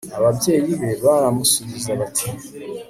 [0.17, 2.27] ababyeyi be baramusubiza bati